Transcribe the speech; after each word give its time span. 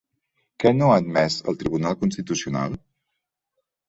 Què 0.61 0.69
no 0.77 0.87
ha 0.93 0.95
admès 1.01 1.35
el 1.53 1.59
Tribunal 1.59 1.97
Constitucional? 1.99 2.73